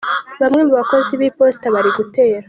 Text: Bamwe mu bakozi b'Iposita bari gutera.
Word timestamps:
Bamwe 0.41 0.61
mu 0.67 0.73
bakozi 0.79 1.11
b'Iposita 1.19 1.67
bari 1.75 1.89
gutera. 1.97 2.39